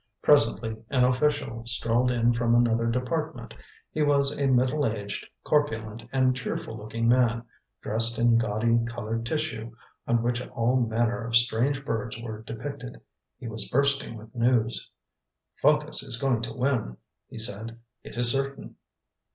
Presently 0.23 0.77
an 0.89 1.03
official 1.03 1.63
strolled 1.67 2.09
in 2.09 2.33
from 2.33 2.55
another 2.55 2.87
department. 2.87 3.53
He 3.91 4.01
was 4.01 4.31
a 4.35 4.47
middle 4.47 4.87
aged, 4.87 5.27
corpulent, 5.43 6.05
and 6.11 6.35
cheerful 6.35 6.75
looking 6.75 7.07
man, 7.07 7.43
dressed 7.83 8.17
in 8.17 8.39
gaudy 8.39 8.83
coloured 8.87 9.27
tissue, 9.27 9.75
on 10.07 10.23
which 10.23 10.41
all 10.41 10.77
manner 10.77 11.23
of 11.27 11.35
strange 11.35 11.85
birds 11.85 12.19
were 12.19 12.41
depicted. 12.41 12.99
He 13.37 13.47
was 13.47 13.69
bursting 13.69 14.17
with 14.17 14.33
news. 14.33 14.89
"Phocas 15.61 16.01
is 16.01 16.17
going 16.19 16.41
to 16.41 16.53
win," 16.55 16.97
he 17.29 17.37
said. 17.37 17.79
"It 18.03 18.17
is 18.17 18.31
certain." 18.31 18.77